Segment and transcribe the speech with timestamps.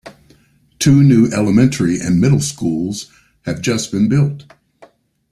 [0.79, 3.11] Two new elementary and middle schools
[3.45, 4.51] have just been built.